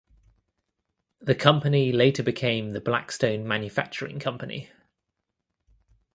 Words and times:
The 1.21 1.35
company 1.35 1.91
later 1.91 2.23
became 2.23 2.71
the 2.71 2.81
Blackstone 2.81 3.47
Manufacturing 3.47 4.19
Company. 4.19 4.71